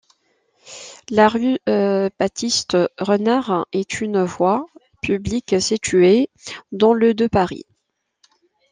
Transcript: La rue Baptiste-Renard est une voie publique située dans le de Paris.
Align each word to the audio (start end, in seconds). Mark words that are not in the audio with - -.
La 1.11 1.27
rue 1.29 1.59
Baptiste-Renard 1.67 3.67
est 3.71 4.01
une 4.01 4.23
voie 4.23 4.65
publique 5.03 5.61
située 5.61 6.27
dans 6.71 6.93
le 6.95 7.13
de 7.13 7.27
Paris. 7.27 7.67